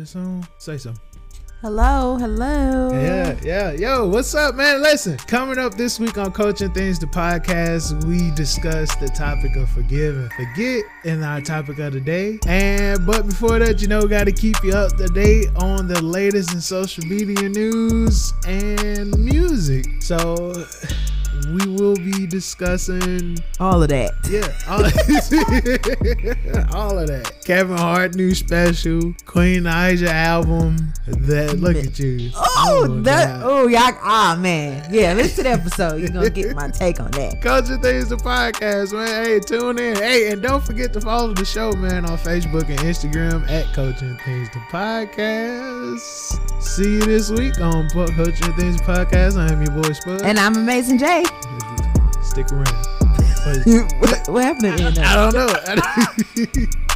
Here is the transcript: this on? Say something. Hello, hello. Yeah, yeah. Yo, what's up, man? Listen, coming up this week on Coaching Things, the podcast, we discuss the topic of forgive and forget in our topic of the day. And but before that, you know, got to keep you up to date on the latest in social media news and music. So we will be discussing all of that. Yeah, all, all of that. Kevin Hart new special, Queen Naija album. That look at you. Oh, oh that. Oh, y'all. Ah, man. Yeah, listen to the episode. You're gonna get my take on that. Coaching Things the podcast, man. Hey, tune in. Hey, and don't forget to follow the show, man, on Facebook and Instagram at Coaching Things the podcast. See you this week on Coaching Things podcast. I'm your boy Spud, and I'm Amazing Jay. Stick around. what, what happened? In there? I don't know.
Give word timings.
this 0.00 0.16
on? 0.16 0.46
Say 0.58 0.78
something. 0.78 1.02
Hello, 1.60 2.16
hello. 2.16 2.90
Yeah, 2.90 3.38
yeah. 3.42 3.72
Yo, 3.72 4.08
what's 4.08 4.34
up, 4.34 4.54
man? 4.54 4.80
Listen, 4.80 5.18
coming 5.18 5.58
up 5.58 5.74
this 5.74 6.00
week 6.00 6.16
on 6.16 6.32
Coaching 6.32 6.72
Things, 6.72 6.98
the 6.98 7.04
podcast, 7.04 8.02
we 8.04 8.34
discuss 8.34 8.94
the 8.96 9.08
topic 9.08 9.54
of 9.56 9.68
forgive 9.68 10.16
and 10.16 10.32
forget 10.32 10.84
in 11.04 11.22
our 11.22 11.42
topic 11.42 11.78
of 11.78 11.92
the 11.92 12.00
day. 12.00 12.38
And 12.46 13.04
but 13.04 13.26
before 13.26 13.58
that, 13.58 13.82
you 13.82 13.88
know, 13.88 14.06
got 14.06 14.24
to 14.24 14.32
keep 14.32 14.56
you 14.64 14.72
up 14.72 14.96
to 14.96 15.06
date 15.08 15.48
on 15.56 15.86
the 15.86 16.00
latest 16.00 16.54
in 16.54 16.62
social 16.62 17.04
media 17.04 17.50
news 17.50 18.32
and 18.46 19.14
music. 19.18 19.84
So 20.00 20.54
we 21.54 21.66
will 21.66 21.96
be 21.96 22.26
discussing 22.26 23.38
all 23.58 23.82
of 23.82 23.88
that. 23.88 24.12
Yeah, 24.28 24.46
all, 24.68 24.84
all 26.80 26.98
of 26.98 27.08
that. 27.08 27.42
Kevin 27.44 27.76
Hart 27.76 28.14
new 28.14 28.34
special, 28.34 29.14
Queen 29.26 29.64
Naija 29.64 30.08
album. 30.08 30.76
That 31.06 31.58
look 31.58 31.76
at 31.76 31.98
you. 31.98 32.30
Oh, 32.34 32.86
oh 32.88 33.00
that. 33.02 33.42
Oh, 33.42 33.66
y'all. 33.66 33.92
Ah, 34.02 34.38
man. 34.40 34.86
Yeah, 34.90 35.14
listen 35.14 35.44
to 35.44 35.50
the 35.50 35.50
episode. 35.50 36.00
You're 36.00 36.10
gonna 36.10 36.30
get 36.30 36.54
my 36.54 36.68
take 36.68 37.00
on 37.00 37.10
that. 37.12 37.42
Coaching 37.42 37.80
Things 37.80 38.08
the 38.08 38.16
podcast, 38.16 38.92
man. 38.92 39.24
Hey, 39.24 39.40
tune 39.40 39.78
in. 39.78 39.96
Hey, 39.96 40.30
and 40.30 40.42
don't 40.42 40.64
forget 40.64 40.92
to 40.92 41.00
follow 41.00 41.32
the 41.34 41.44
show, 41.44 41.72
man, 41.72 42.04
on 42.04 42.18
Facebook 42.18 42.68
and 42.68 42.78
Instagram 42.80 43.48
at 43.50 43.72
Coaching 43.74 44.16
Things 44.24 44.48
the 44.50 44.60
podcast. 44.70 46.49
See 46.60 46.92
you 46.92 47.00
this 47.00 47.30
week 47.30 47.58
on 47.58 47.88
Coaching 47.88 48.52
Things 48.52 48.80
podcast. 48.82 49.38
I'm 49.38 49.62
your 49.62 49.82
boy 49.82 49.92
Spud, 49.92 50.22
and 50.22 50.38
I'm 50.38 50.54
Amazing 50.56 50.98
Jay. 50.98 51.24
Stick 52.22 52.52
around. 52.52 52.68
what, 53.98 54.28
what 54.28 54.44
happened? 54.44 54.78
In 54.78 54.92
there? 54.92 55.04
I 55.06 55.30
don't 55.30 55.34
know. 55.34 56.66